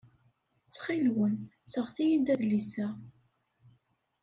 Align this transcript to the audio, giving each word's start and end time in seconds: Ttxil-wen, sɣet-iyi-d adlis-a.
Ttxil-wen, 0.65 1.35
sɣet-iyi-d 1.71 2.27
adlis-a. 2.33 2.87